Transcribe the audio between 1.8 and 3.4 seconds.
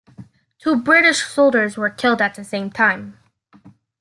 killed at the same time.